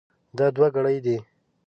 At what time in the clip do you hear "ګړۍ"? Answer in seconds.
0.75-0.97